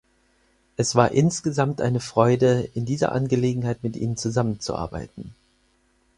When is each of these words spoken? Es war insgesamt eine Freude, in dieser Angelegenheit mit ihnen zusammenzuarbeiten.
Es 0.77 0.95
war 0.95 1.11
insgesamt 1.11 1.79
eine 1.79 1.99
Freude, 1.99 2.67
in 2.73 2.85
dieser 2.87 3.11
Angelegenheit 3.11 3.83
mit 3.83 3.95
ihnen 3.95 4.17
zusammenzuarbeiten. 4.17 5.35